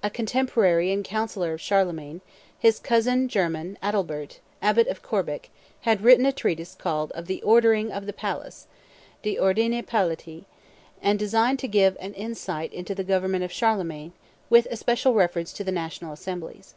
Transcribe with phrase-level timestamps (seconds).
[0.00, 2.20] A contemporary and counsellor of Charlemagne,
[2.56, 7.90] his cousin german Adalbert, abbot of Corbic, had written a treatise entitled Of the Ordering
[7.90, 8.68] of the Palace
[9.24, 10.44] (De Ordine Palatii),
[11.02, 14.12] and designed to give an insight into the government of Charlemagne,
[14.48, 16.74] with especial reference to the national assemblies.